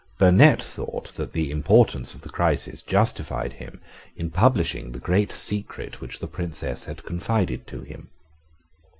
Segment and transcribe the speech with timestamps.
[0.17, 3.79] Burnet thought that the importance of the crisis justified him
[4.15, 8.09] in publishing the great secret which the Princess had confided to him.